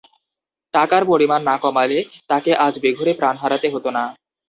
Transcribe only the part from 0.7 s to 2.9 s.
টাকার পরিমাণ না কমালে তাঁকে আজ